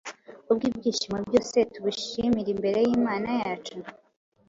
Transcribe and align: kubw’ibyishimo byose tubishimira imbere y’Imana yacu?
kubw’ibyishimo 0.45 1.17
byose 1.27 1.57
tubishimira 1.73 2.49
imbere 2.55 2.79
y’Imana 2.87 3.29
yacu? 3.41 3.75